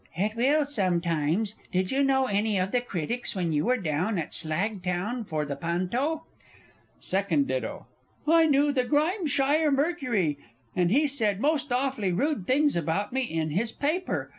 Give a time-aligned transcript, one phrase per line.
[0.17, 1.53] It will sometimes.
[1.71, 5.55] Did you know any of the critics when you were down at Slagtown for the
[5.55, 6.23] Panto?
[6.99, 7.85] SECOND DITTO.
[8.27, 10.39] I knew the Grimeshire Mercury,
[10.75, 14.29] and he said most awfully rude things about me in his paper.